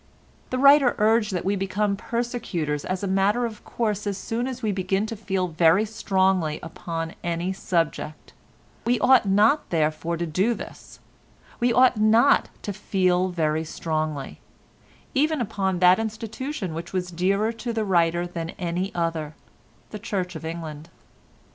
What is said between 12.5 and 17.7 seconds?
to feel very strongly—even upon that institution which was dearer